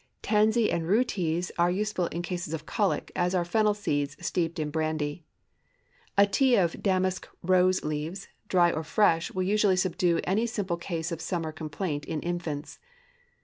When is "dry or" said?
8.47-8.83